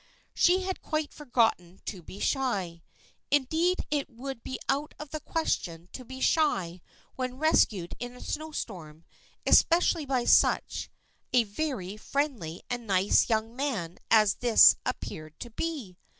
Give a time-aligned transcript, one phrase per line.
[0.33, 2.81] She had quite forgotten to be shy.
[3.29, 6.81] Indeed it would be out of the question to be shy
[7.15, 9.03] when rescued in a snow storm,
[9.45, 10.89] especially by such
[11.33, 15.99] a very friendly and nice young man as this appeared to be.